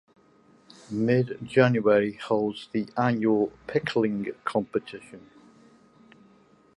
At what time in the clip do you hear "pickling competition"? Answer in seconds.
3.67-5.29